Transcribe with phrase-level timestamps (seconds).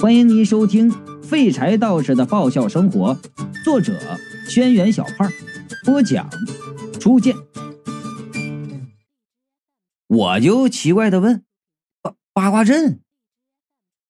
[0.00, 0.90] 欢迎您收听
[1.22, 3.14] 《废柴道士的爆笑生活》，
[3.62, 3.92] 作者：
[4.48, 5.30] 轩辕小胖，
[5.84, 6.26] 播讲：
[6.98, 7.36] 初见。
[10.06, 11.44] 我就奇怪的问
[12.00, 13.00] ：“八八卦阵？”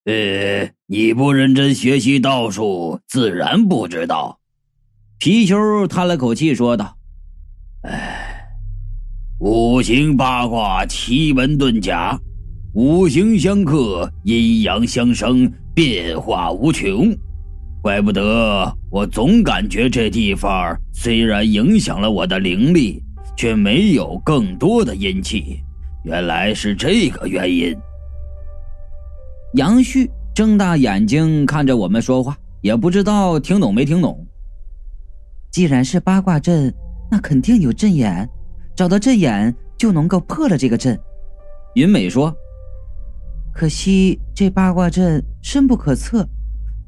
[0.07, 4.39] 呃，你不认真学习道术，自然不知道。
[5.19, 6.97] 貔貅叹了口气说道
[7.83, 8.47] ：“哎，
[9.41, 12.21] 五行八卦，奇门遁甲。”
[12.75, 17.13] 五行相克，阴阳相生，变化无穷。
[17.83, 23.03] 怪不得我总感觉这地方虽然影响了我的灵力，
[23.37, 25.61] 却没有更多的阴气。
[26.05, 27.77] 原来是这个原因。
[29.55, 34.25] 杨旭睁大眼睛看着我们说话，也不知道听懂没听懂。
[35.51, 36.73] 既然是八卦阵，
[37.11, 38.29] 那肯定有阵眼，
[38.77, 40.97] 找到阵眼就能够破了这个阵。
[41.75, 42.33] 云美说。
[43.53, 46.27] 可惜这八卦阵深不可测，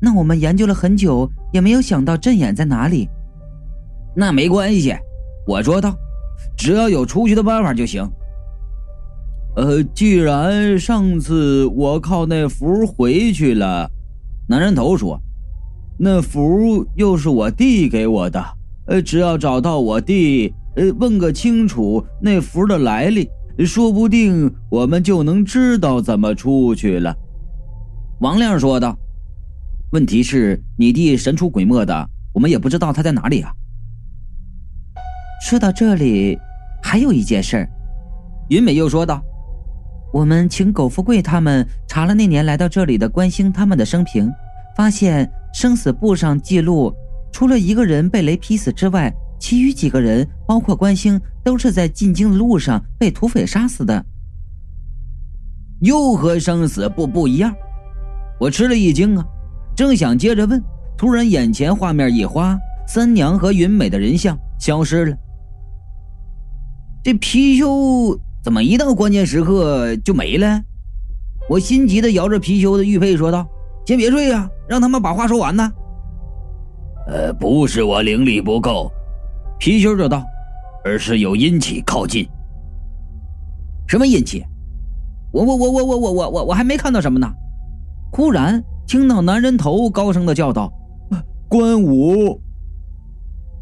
[0.00, 3.08] 那我们研究了很久，也没有想到阵眼在哪里。
[4.14, 4.94] 那没关系，
[5.46, 5.94] 我说道，
[6.56, 8.08] 只要有出去的办法就行。
[9.56, 13.90] 呃，既然上次我靠那符回去了，
[14.48, 15.20] 男人头说，
[15.98, 18.42] 那符又是我弟给我的，
[18.86, 23.28] 呃，只要找到我弟，呃，问个清楚那符的来历。
[23.58, 27.16] 说不定我们就能知道怎么出去了。”
[28.20, 28.96] 王亮说道。
[29.92, 33.52] “问题是你弟神出鬼没的，我们也不知道他在哪里啊。”
[35.44, 36.38] 说到这里，
[36.82, 37.68] 还有一件事，
[38.48, 39.22] 云美又说道
[40.12, 44.30] ：“我们请苟富贵他们查了那年来到这里的关兴他们的生平，
[44.76, 46.92] 发现生死簿上记录，
[47.32, 54.06] 除了一个人被雷劈死之外。”其余几个人，包括关兴，都是在进京的路上被土匪杀死的。
[55.80, 57.52] 又和生死簿不一样，
[58.38, 59.26] 我吃了一惊啊！
[59.74, 60.62] 正想接着问，
[60.96, 65.16] 突然眼前画面一花，三娘和云美的人像消失了。
[67.02, 70.62] 这貔貅怎么一到关键时刻就没了？
[71.48, 73.44] 我心急的摇着貔貅的玉佩说道
[73.84, 75.68] ：“先别睡呀，让他们把话说完呢。”
[77.10, 78.88] 呃，不是我灵力不够。
[79.62, 80.26] 貔貅就道
[80.84, 82.28] ：“而是有阴气靠近。
[83.86, 84.42] 什么阴气？
[85.32, 87.32] 我我我我我我我我我还没看到什么呢。”
[88.10, 90.72] 忽然听到男人头高声的叫道
[91.48, 92.40] ：“关武！”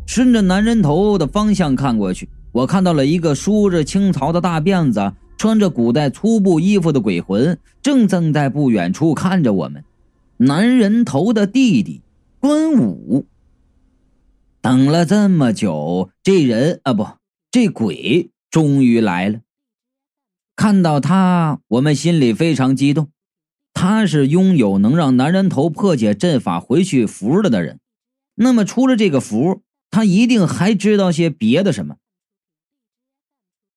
[0.09, 9.85] 顺着男人头的方向看过去，我看到了一个梳着青草的大辫子、穿着古代粗布衣服的鬼魂，正正在不远处看着我们。
[10.39, 12.01] 男人头的弟弟
[12.41, 13.27] 关武。
[14.63, 17.07] 等了这么久，这人啊不，
[17.51, 19.41] 这鬼终于来了。
[20.55, 23.11] 看到他，我们心里非常激动。
[23.73, 27.81] 他是拥有能让男人头破解阵法回去符了的人。
[28.35, 31.97] 那么，除了这个符，他一定还知道些别的什么。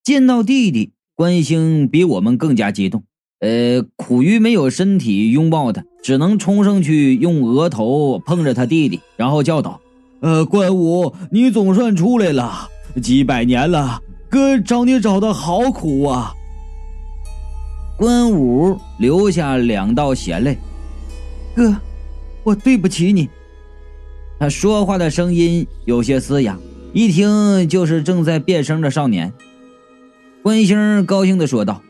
[0.03, 3.05] 见到弟弟，关兴比我们更加激动。
[3.39, 9.79] 呃，苦于没有身体拥抱他，只能冲上去用额头碰着他弟弟，然后叫道。
[10.23, 12.69] 呃，关武，你总算出来了，
[13.01, 16.33] 几百年了，哥找你找的好苦啊。
[17.97, 20.57] 关武流下两道血泪，
[21.53, 21.75] 哥，
[22.45, 23.27] 我对不起你。
[24.39, 26.57] 他说话的声音有些嘶哑，
[26.93, 29.33] 一听就是正在变声的少年。
[30.41, 31.81] 关兴高兴的说道：“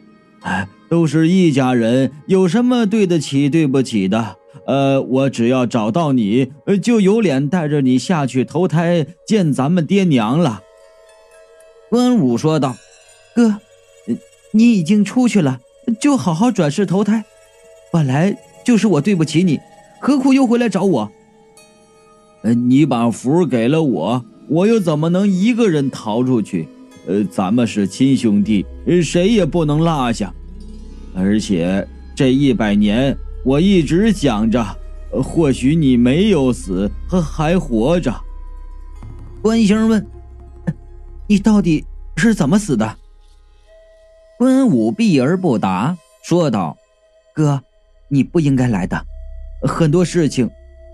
[0.42, 6.52] 哎，都是一家人，有什么对得起、对不起的？”呃，我只要找到你，
[6.82, 10.62] 就有脸带着你下去投胎见咱们爹娘了。”
[11.92, 12.76] 关武说道
[13.36, 13.58] ，“哥，
[14.52, 15.60] 你已经出去了，
[16.00, 17.26] 就好好转世投胎。
[17.92, 19.60] 本来就是我对不起你，
[20.00, 21.12] 何苦又回来找我？
[22.44, 26.68] 呃，你把符给了我，我又怎么能一个人逃出去？
[27.06, 28.66] 呃，咱们是亲兄弟，
[29.04, 30.34] 谁也不能落下。
[31.14, 31.86] 而且
[32.16, 33.16] 这一百年……”
[33.46, 34.66] 我一直想着，
[35.22, 38.14] 或许你没有死，还还活着。
[39.42, 40.06] 关兴问
[41.28, 41.86] ：“你到底
[42.16, 42.98] 是怎么死的？”
[44.40, 46.78] 关武避而不答，说道
[47.36, 47.62] ：“哥，
[48.08, 49.06] 你不应该来的，
[49.68, 50.50] 很多事情，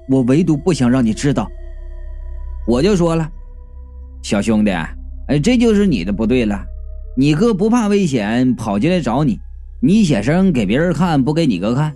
[0.09, 1.47] 我唯独不想让你知道。”
[2.67, 3.29] 我就说了
[4.23, 6.65] ：“小兄弟，哎，这就是你的不对了。
[7.15, 9.39] 你哥不怕危险，跑进来找你，
[9.79, 11.95] 你写生给别人看，不给你哥看。”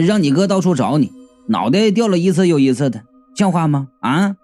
[0.00, 1.12] 让你哥到处找你，
[1.48, 3.04] 脑袋掉了一次又一次的，
[3.36, 3.90] 像话吗？
[4.00, 4.36] 啊！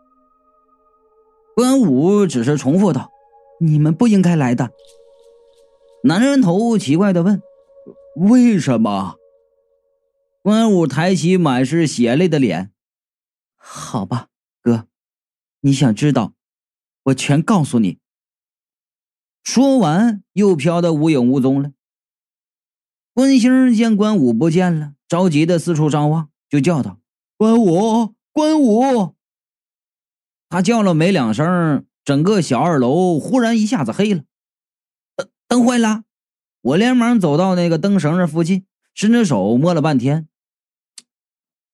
[1.54, 3.10] 关武只是重复道
[3.60, 4.70] ：“你们不应该来的。”
[6.04, 7.42] 男人头奇怪的问
[8.16, 9.16] ：“为什么？”
[10.42, 12.72] 关武抬起满是血泪的脸
[13.56, 14.28] ：“好吧，
[14.62, 14.86] 哥，
[15.60, 16.32] 你想知道，
[17.04, 17.98] 我全告诉你。”
[19.44, 21.72] 说完，又飘得无影无踪了。
[23.12, 27.00] 关兴见关武不见了，着急的四处张望，就叫道
[27.36, 29.16] ：“关武，关武！”
[30.48, 34.22] 他叫了没两声，整个小二楼忽然一下子黑了，
[35.16, 36.04] 灯灯坏了。
[36.60, 38.64] 我连忙走到那个灯绳儿附近，
[38.94, 40.28] 伸着手摸了半天。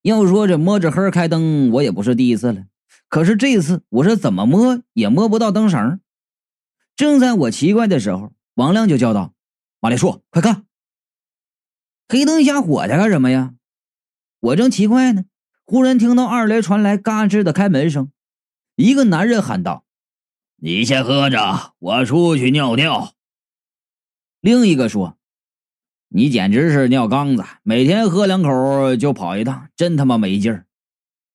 [0.00, 2.64] 要说这摸着黑开灯，我也不是第一次了。
[3.10, 6.00] 可是这次我是怎么摸也摸不到灯绳。
[6.96, 9.34] 正在我奇怪的时候，王亮就叫道
[9.80, 10.65] ：“马丽树，快看！
[12.08, 13.54] 黑灯瞎火的干什么呀？”
[14.40, 15.24] 我正奇怪呢，
[15.64, 18.10] 忽然听到二楼传来嘎吱的开门声。
[18.76, 19.84] 一个男人喊道
[20.60, 23.12] ：“你先喝着，我出去尿尿。”
[24.40, 25.16] 另一个说。
[26.08, 30.64] 你简直是尿缸子，每天喝两口就跑一趟，真他妈没劲儿。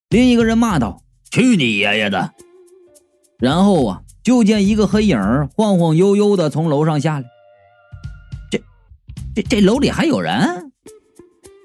[0.07, 2.33] 另一个人骂道：“去你爷爷的！”
[3.37, 5.19] 然后啊，就见一个黑影
[5.55, 7.27] 晃晃悠悠的从楼上下来。
[9.33, 10.71] 这、这、楼里还有人？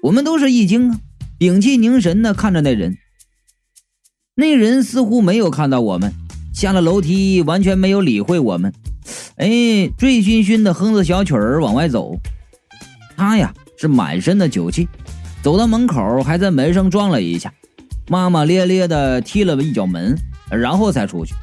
[0.01, 0.99] 我们都是一惊啊，
[1.37, 2.97] 屏气凝神的看着那人。
[4.35, 6.13] 那人似乎没有看到我们，
[6.53, 8.71] 下了楼梯，完全没有理会我们。
[9.35, 9.47] 哎，
[9.97, 12.15] 醉醺醺的哼着小曲儿往外走。
[13.17, 14.87] 他呀是满身的酒气，
[15.41, 17.53] 走到门口还在门上撞了一下，
[18.07, 20.15] 骂骂咧咧的踢了一脚门，
[20.49, 21.33] 然后才出去。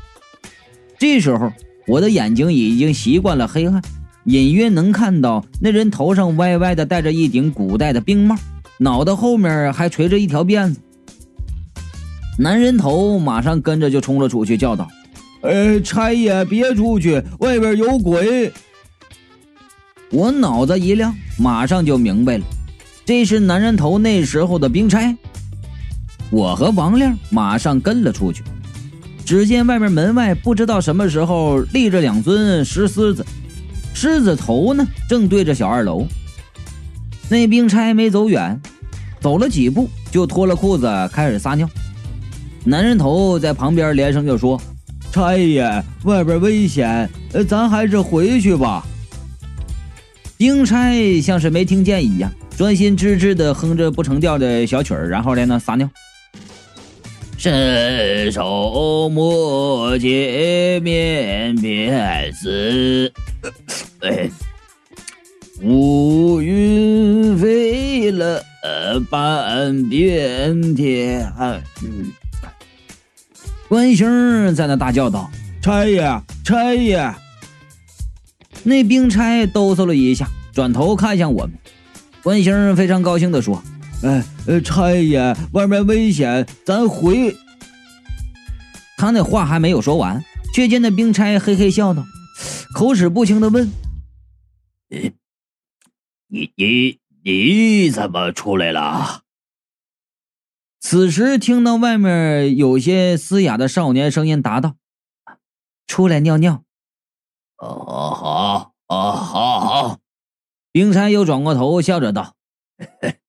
[0.98, 1.52] 这时候
[1.86, 3.82] 我的眼睛已经习惯了黑暗，
[4.24, 8.36] 隐约能看到那人头上歪歪的戴着一顶古代的兵帽，
[8.78, 10.80] 脑袋后面还垂着一条辫子。
[12.38, 14.88] 男人头马上跟着就冲了出去，叫道
[15.42, 18.52] ：“呃，差爷别出去，外边有鬼！”
[20.10, 22.44] 我脑子一亮，马上就明白了，
[23.04, 25.16] 这是男人头那时候的兵差。
[26.30, 28.42] 我和王亮马上跟了出去，
[29.24, 33.24] 只见外面门外不知道什么时候立着两尊石狮子，
[33.94, 36.06] 狮子头呢正对着小二楼。
[37.30, 38.60] 那兵差没走远，
[39.20, 41.66] 走了几步就脱了裤子开始撒尿。
[42.64, 44.60] 男人头在旁边连声就说
[45.10, 47.08] ：“差爷，外边危险，
[47.48, 48.84] 咱还是回去吧。”
[50.36, 55.88] 兵差像是没听见一样，专心致志的哼着不成调的小曲儿，然后在那撒尿。
[57.44, 63.12] 伸手摸见面鞭子，
[65.60, 68.42] 乌云飞了
[69.10, 71.30] 半边天。
[73.68, 75.30] 关兴在那大叫道
[75.60, 77.14] ：“差爷，差爷！”
[78.64, 81.52] 那兵差哆嗦了一下，转头看向我们。
[82.22, 83.62] 关兴非常高兴地说
[84.02, 87.36] ：“哎，呃差爷，外面危险，咱回。”
[88.98, 90.22] 他那话还没有说完，
[90.54, 92.04] 却见那兵差嘿嘿笑道，
[92.74, 93.70] 口齿不清的问
[96.28, 99.22] ：“你你你怎么出来了？”
[100.80, 104.76] 此时听到外面有些嘶哑的少年声音答道
[105.88, 106.62] ：“出来尿尿。”
[107.56, 109.98] 哦好，哦好好。
[110.72, 112.34] 兵差又转过头，笑着道：“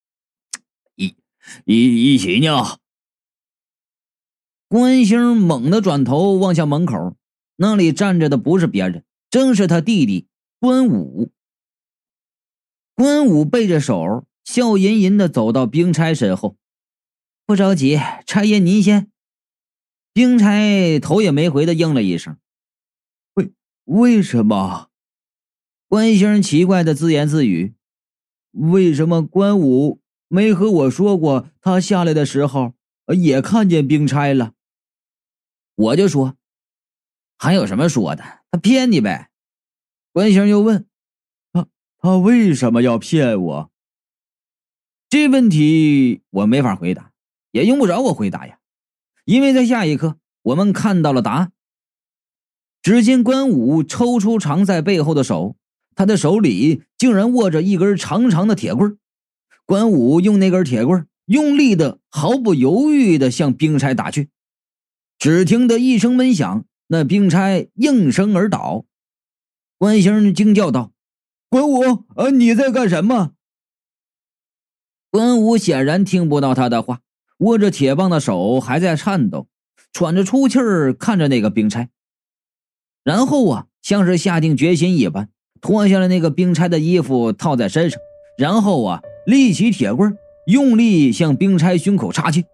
[1.64, 2.80] 一一起尿。”
[4.68, 7.16] 关兴猛地转头望向门口，
[7.56, 10.28] 那里站着的不是别人，正是他弟弟
[10.60, 11.32] 关武。
[12.96, 16.58] 关武背着手，笑吟吟的走到兵差身后，
[17.46, 19.12] 不着急，差爷您先。
[20.14, 22.38] 兵差头也没回的应了一声。
[23.34, 23.52] 为
[23.84, 24.90] 为什么？
[25.88, 27.76] 关兴奇怪的自言自语
[28.52, 32.74] ：“为什么关武没和我说过，他下来的时候
[33.18, 34.54] 也看见兵差了？”
[35.76, 36.36] 我就说
[37.38, 38.24] ：“还有什么说的？
[38.52, 39.30] 他骗你呗。”
[40.14, 40.88] 关兴又问
[41.52, 41.68] ：“他
[41.98, 43.72] 他为什么要骗我？”
[45.10, 47.12] 这问题我没法回答，
[47.52, 48.60] 也用不着我回答呀，
[49.26, 51.52] 因为在下一刻我们看到了答案。
[52.82, 55.56] 只见关武抽出藏在背后的手，
[55.96, 58.98] 他的手里竟然握着一根长长的铁棍。
[59.66, 64.30] 关武用那根铁棍用力的、毫不犹豫的向兵差打去。
[65.18, 68.86] 只听得一声闷响，那兵差应声而倒。
[69.78, 70.92] 关兴惊叫道
[71.50, 73.32] ：“关武，呃，你在干什么？”
[75.10, 77.02] 关武显然听不到他的话，
[77.40, 79.48] 握着铁棒的手还在颤抖，
[79.92, 81.90] 喘着粗气儿看着那个兵差。
[83.04, 85.30] 然后啊，像是下定决心一般，
[85.62, 88.00] 脱下了那个兵差的衣服套在身上，
[88.38, 92.46] 然后啊，立起铁棍，用力向冰差胸口插去。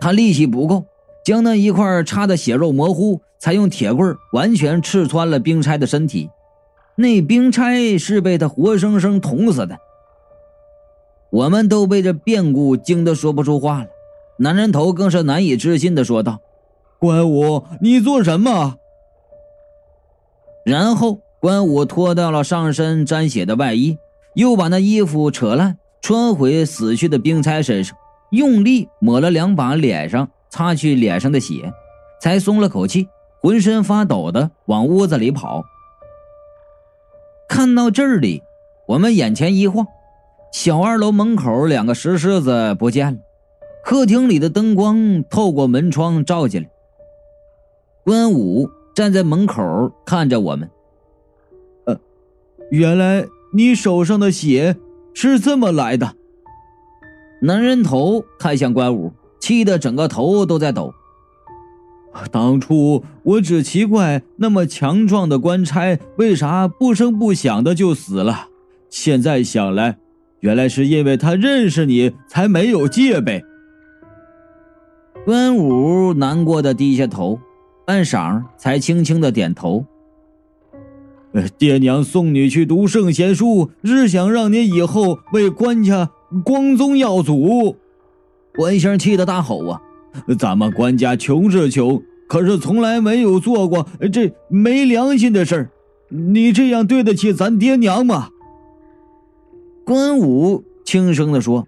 [0.00, 0.84] 他力气不够，
[1.24, 6.28] 将那一块插的血肉模糊，才用铁棍完全刺穿了冰差的身体。
[6.96, 9.78] 那冰差是被他活生生捅死的。
[11.30, 13.86] 我们都被这变故惊得说不出话了。
[14.38, 16.40] 男人头更是难以置信的说道
[16.98, 18.76] ：“关武，你做什么？”
[20.64, 23.98] 然后关武脱掉了上身沾血的外衣，
[24.36, 27.96] 又把那衣服扯烂，穿回死去的兵差身上，
[28.30, 31.72] 用力抹了两把脸上，擦去脸上的血，
[32.20, 33.08] 才松了口气，
[33.40, 35.64] 浑身发抖的往屋子里跑。
[37.48, 38.42] 看到这里，
[38.86, 39.86] 我们眼前一晃。
[40.52, 43.18] 小二楼门口两个石狮子不见了，
[43.84, 46.68] 客厅里的灯光透过门窗照进来。
[48.04, 50.70] 关武站在门口看着我们。
[51.86, 51.98] 呃，
[52.70, 53.26] 原来
[53.56, 54.76] 你手上的血
[55.14, 56.14] 是这么来的。
[57.40, 60.92] 男人头看向关武，气得整个头都在抖。
[62.30, 68.48] 当初我只奇怪那么强壮的官差为啥不声不响的就死了，
[68.90, 69.96] 现在想来。
[70.40, 73.42] 原来是因为他认识你，才没有戒备。
[75.24, 77.40] 关武难过的低下头，
[77.86, 79.86] 半晌才轻轻的点头。
[81.58, 86.10] 爹娘送你去读圣贤书，是想让你以后为官家
[86.44, 87.76] 光宗耀祖。
[88.54, 89.82] 关兴气得大吼啊！
[90.38, 95.70] 咱们官家穷是穷，可是从来没有做过这没良心的事儿。
[96.08, 98.30] 你这样对得起咱爹娘吗？
[99.84, 101.66] 关武轻声的说：“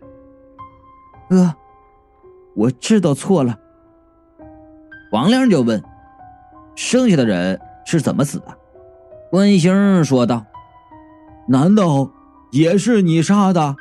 [1.28, 1.54] 哥，
[2.54, 3.58] 我知道错了。”
[5.12, 5.82] 王亮就问
[6.75, 8.46] ：“剩下的人是怎么死的？”
[9.30, 10.47] 关兴说道
[11.49, 12.11] ：“难道
[12.50, 13.76] 也是你杀的？”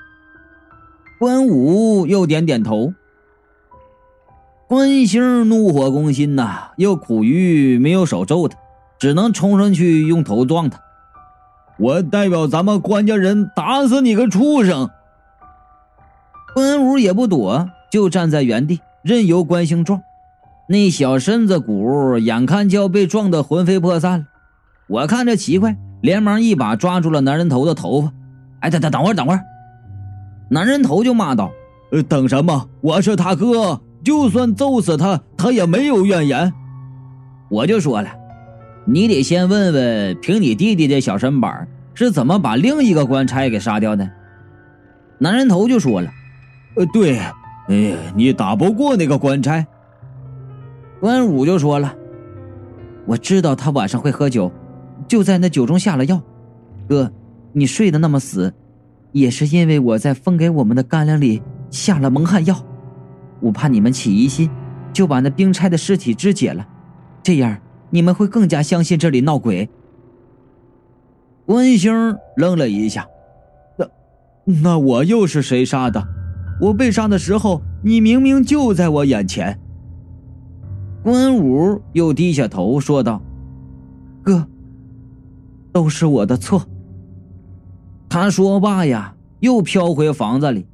[1.20, 2.94] 关武又点点头。
[4.68, 8.58] 关兴怒火攻心呐，又苦于没有手揍他，
[9.00, 10.82] 只能冲上去用头撞他。
[11.80, 14.90] 我代表咱们关家人打死你个畜生！
[16.54, 20.02] 关武也不躲，就站在原地任由关兴撞。
[20.68, 24.26] 那小身子骨眼看就要被撞得魂飞魄散了。
[24.88, 28.12] 我看着奇怪，连忙一把抓住了男人头的头发。
[28.62, 29.44] 哎，等等等会儿，等会儿！
[30.50, 31.52] 男人头就骂道
[31.92, 32.68] ：“呃，等什么？
[32.82, 36.54] 我是他哥，就算揍死他，他也没有怨言。”
[37.52, 38.10] 我就说了。
[38.86, 44.10] 你得先问问，凭你弟弟这小身板是怎么把另一个官差给杀掉的？
[45.18, 46.10] 男人头就说了
[46.78, 47.20] ：“呃，对，
[47.68, 49.66] 哎，你打不过那个官差。”
[51.02, 51.94] 关武就说了
[53.06, 54.52] ：“我知道他晚上会喝酒，
[55.08, 56.22] 就在那酒中下了药。
[56.88, 57.12] 哥，
[57.54, 58.54] 你睡得那么死，
[59.12, 62.64] 也是因为我在分给我们的干粮里下了蒙汗药。
[63.40, 64.50] 我怕你们起疑心，
[64.92, 66.68] 就把那兵差的尸体肢解了，
[67.24, 67.58] 这样。”
[67.90, 69.70] 你们会更加相信这里闹鬼。
[71.46, 73.08] 关兴愣了一下，
[73.78, 73.88] 那
[74.44, 76.06] 那我又是谁杀的？
[76.60, 79.58] 我被杀的时候，你明明就在我眼前。
[81.02, 83.22] 关武又低下头说道
[84.22, 84.46] ：“哥，
[85.78, 86.68] 都是我的错。”
[88.10, 90.66] 他说罢呀，又飘回房子里。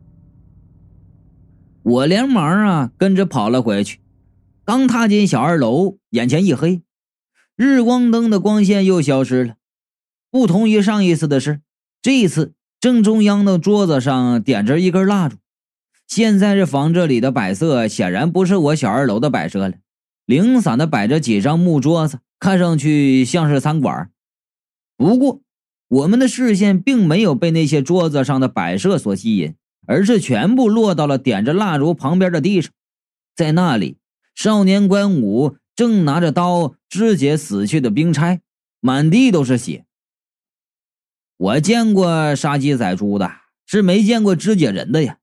[1.81, 4.00] 我连忙啊跟着跑了回去，
[4.63, 6.81] 刚踏进小二楼，眼前一黑。
[7.57, 9.55] 日光灯的光线又消失了。
[10.31, 11.60] 不同于上一次的是，
[12.01, 15.36] 这一次正中央的桌子上点着一根蜡烛。
[16.07, 19.74] 现在这房这里的摆设显然不是我小二楼的摆设了，
[20.25, 24.10] 零散的摆着几张木桌子，看上去像是餐馆。
[24.98, 25.42] 不过，
[25.88, 29.56] 我们的视线并没有被那些桌子上的摆设所吸引，
[29.88, 32.72] 而是全部落到了点着蜡烛旁边的地上。
[33.36, 33.98] 在那里，
[34.36, 35.58] 少年关武。
[35.76, 38.42] 正拿着刀肢解死去的兵差，
[38.80, 39.88] 满地都是血。
[41.36, 43.32] 我见过杀鸡宰猪的，
[43.66, 45.18] 是没见过肢解人的呀。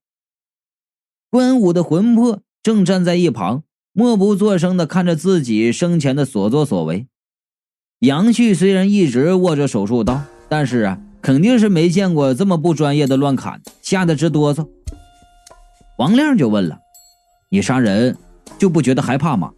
[1.29, 3.63] 关武的魂魄正站在一旁，
[3.93, 7.07] 默不作声的看着自己生前的所作所为。
[8.01, 14.67] 杨旭虽然一直握着手术刀，但是啊，肯定是没见过这么不专业的乱砍，吓得直哆嗦。
[15.99, 16.79] 王亮就问了
[17.49, 18.17] ：“你杀人
[18.57, 19.51] 就不觉得害怕吗？”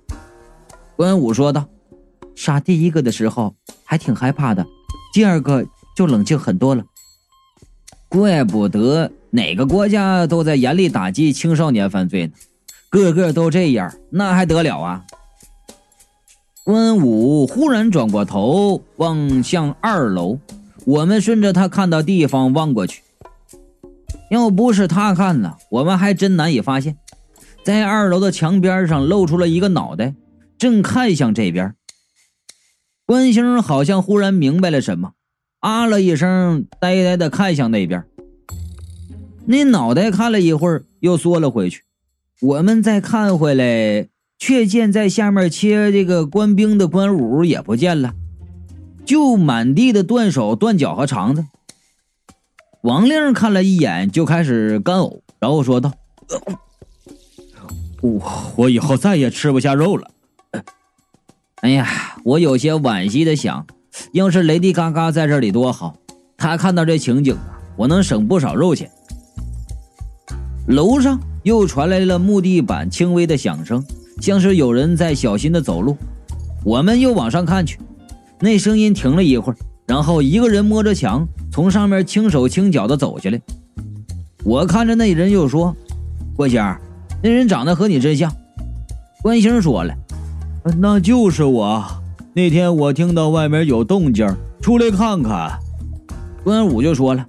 [0.98, 1.70] 关武说道
[2.36, 4.66] ：“杀第一个的时候还挺害怕的，
[5.14, 6.84] 第二个就冷静很多了。
[8.10, 12.34] 怪不得哪个国家都在严厉打击青少年犯罪呢，
[12.90, 15.06] 个个都这样，那还得了啊！”
[16.64, 20.40] 关武忽然转过头望向二楼，
[20.86, 23.02] 我们顺着他看到地方望过去，
[24.30, 26.98] 要不是他看了，我们还真难以发现，
[27.66, 30.16] 在二楼的墙边上露出了一个脑袋，
[30.58, 31.76] 正看向这边。
[33.06, 35.12] 关星好像忽然明白了什么，
[35.60, 38.06] 啊了一声，呆呆的看向那边。
[39.46, 41.84] 那脑袋看了一会儿，又缩了回去。
[42.40, 44.08] 我们再看回来，
[44.46, 48.14] 却见在下面切这个官兵的官武也不见了，
[49.06, 51.46] 就满地的断手、断脚和肠子。
[52.82, 55.94] 王令看了一眼，就开始干呕，然后说道
[58.04, 58.22] ：“我
[58.58, 60.12] 我以后再也吃不下肉了。”
[61.64, 63.66] 哎呀，我有些惋惜的想，
[64.12, 65.96] 要是雷迪嘎嘎在这里多好，
[66.36, 68.92] 他看到这情景啊，我能省不少肉钱。
[70.68, 73.86] 楼上又传来了木地板轻微的响声，
[74.20, 75.98] 像是有人在小心的走路。
[76.64, 77.80] 我们又往上看去，
[78.40, 79.58] 那声音停了一会儿。
[79.86, 83.42] 然后一个人摸着墙，从上面轻手轻脚的走下来。
[84.46, 85.76] 我看着那人又说
[86.38, 86.62] ：“关星，
[87.22, 88.34] 那人长得和你真像。”
[89.22, 89.94] 关星说了
[90.80, 91.84] ：“那就是我。
[92.34, 94.26] 那天我听到外面有动静，
[94.62, 95.60] 出来看看。”
[96.44, 97.26] 关武就说了：“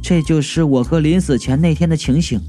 [0.00, 2.40] 这就是我哥临死前那天的情形。”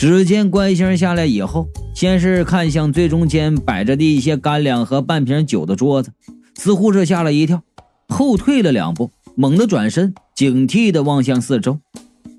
[0.00, 6.10] 只见关星下来以后，先是看向最中间摆着的一些干粮和半瓶酒的桌子。
[6.54, 7.62] 似乎是吓了一跳，
[8.08, 11.80] 后退了两步，猛地转身，警惕地望向四周，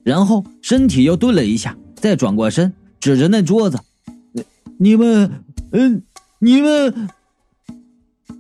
[0.04, 3.80] 然后身体又顿了一下，再转过身，指着那桌子
[4.80, 6.02] ：“你们，嗯，
[6.40, 7.10] 你们。”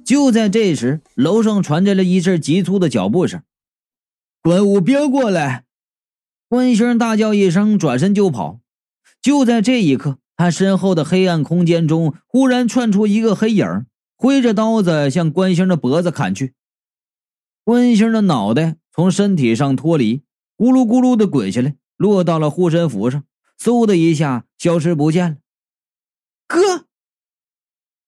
[0.04, 3.44] 就在这时，楼上传来了一阵急促的脚步声。
[4.42, 5.66] 关武，别过来！
[6.50, 8.61] 关星大叫一声，转身就跑。
[9.22, 13.86] 就在这一刻，他身后的黑暗空间中忽然窜出一个黑影。
[14.16, 16.54] 挥着刀子向关星的脖子砍去，
[17.64, 20.22] 关星的脑袋从身体上脱离，
[20.56, 23.24] 咕噜咕噜的滚下来，落到了护身符上，
[23.60, 25.38] 嗖的一下消失不见了。
[26.48, 26.86] 哥，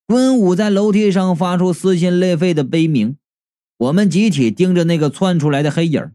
[0.06, 3.18] 关武在楼梯上发出撕心裂肺的悲鸣。
[3.78, 6.12] 我们集体盯着那个窜出来的黑影，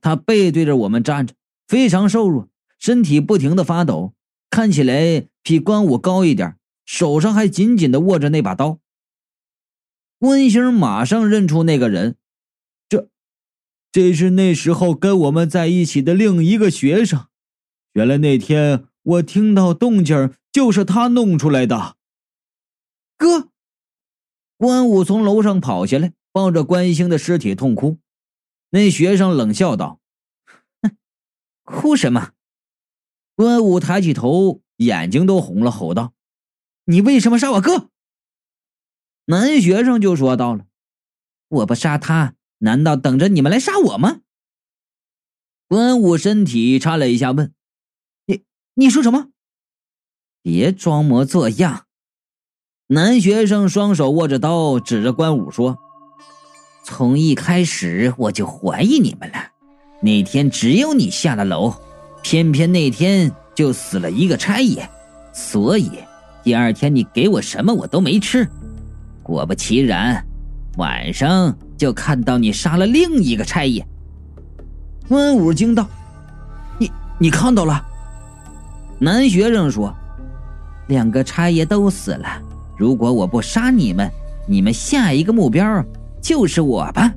[0.00, 1.34] 他背对着我们站着，
[1.66, 4.14] 非常瘦弱，身体不停的发抖，
[4.50, 8.80] 看起来比关武高一点，手上还紧紧的握着那把刀。
[10.18, 12.16] 关星马上认出那个人，
[12.88, 13.08] 这，
[13.92, 17.28] 这是那时候跟我们在一起的另一个学生。
[17.92, 21.96] 原来那天我听到动静，就是他弄出来的。
[23.16, 23.48] 哥，
[24.56, 27.98] 关武从楼上跑下来，抱着关星的尸体痛哭。
[28.70, 30.00] 那学生冷笑道
[30.82, 30.96] ：“哼，
[31.64, 32.32] 哭什么？”
[33.40, 36.12] 关武抬起头，眼睛都红了，吼道
[36.84, 37.88] ：“你为什么杀我哥？”
[39.24, 40.66] 男学生就说到了
[41.48, 44.20] ：“我不杀他，难道等着你们来杀我吗？”
[45.68, 47.54] 关武身体颤了一下，问
[48.28, 49.28] ：“你你说什么？”
[50.42, 51.86] 别装模作样。
[52.88, 55.78] 男学生双手握着刀，指着关武说
[56.84, 59.52] ：“从一开始我就怀疑你们了。
[60.02, 61.74] 那天只有你下了楼，
[62.22, 64.88] 偏偏那天就死了一个差爷，
[65.32, 65.90] 所以
[66.42, 68.48] 第二天你给我什么我都没吃。”
[69.22, 70.24] 果不其然，
[70.76, 73.86] 晚上就看到你杀了另一个差爷。
[75.08, 75.86] 关武惊道
[76.78, 77.84] ：“你你看到了？”
[78.98, 79.94] 男学生说
[80.88, 82.26] ：“两个差爷都死了。
[82.76, 84.10] 如果我不杀你们，
[84.48, 85.84] 你们下一个目标
[86.20, 87.12] 就是我吧？”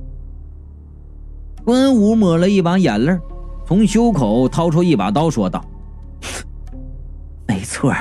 [1.66, 3.18] 关武抹了一把眼泪，
[3.66, 5.64] 从胸口掏出一把刀，说道
[7.48, 7.94] ：“没错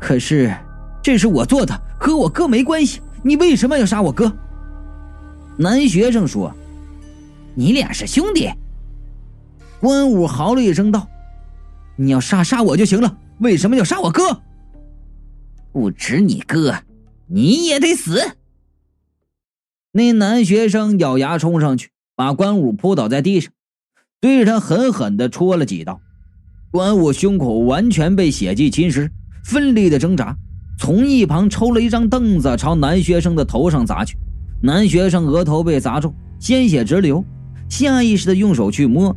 [0.00, 0.54] 可是……”
[1.02, 3.00] 这是我做的，和我哥没关系。
[3.22, 4.30] 你为什么要杀我哥？
[5.56, 6.54] 男学生说
[7.56, 8.50] ：“你俩是兄弟。”
[9.80, 11.08] 关武嚎了一声道
[11.96, 14.42] ：“你要杀杀我就行了，为什么要杀我哥？
[15.72, 16.74] 不止你哥，
[17.28, 18.20] 你也得死。”
[19.92, 23.50] 那男学生咬牙冲上去，把关武扑倒在地上，
[24.20, 25.98] 对着他狠狠的戳了几刀。
[26.70, 29.10] 关武胸口完全被血迹侵蚀，
[29.44, 30.36] 奋力的挣扎。
[30.78, 34.16] 从一旁抽了一张凳子朝男学生的头上砸去，
[34.62, 37.24] 男学生额头被砸中，鲜血直流，
[37.68, 39.14] 下意识的用手去摸。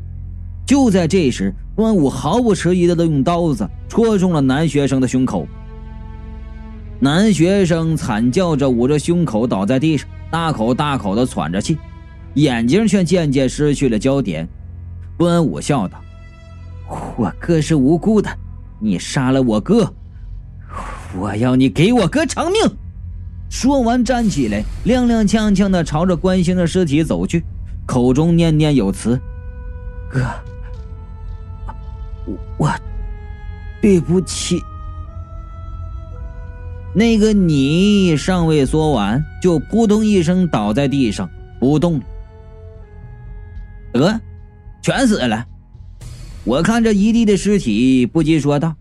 [0.65, 5.45] 就在这时，关武毫不迟疑的用刀子戳中了男学生的胸口。
[6.99, 11.77] 男学生惨叫着捂着胸口倒在地上，大口大口的喘着气，
[12.35, 14.47] 眼睛却渐渐失去了焦点。
[15.17, 15.99] 关武笑道
[17.17, 18.29] ：“我哥是无辜的，
[18.79, 19.91] 你杀了我哥。”
[21.15, 22.59] 我要你给我哥偿命！
[23.47, 27.43] 说完，站起来，踉踉跄跄的朝着关兴的尸体走去，
[27.85, 29.19] 口中念念有词
[30.09, 30.25] ：“哥，
[32.57, 32.67] 我，
[33.79, 34.59] 对不起。
[36.95, 42.05] 那个你尚未说完，就扑通一声倒在地上不动了。
[43.93, 44.19] 得，
[44.83, 45.45] 全死了。
[46.43, 48.75] 我看着一地的尸体，不禁说道：“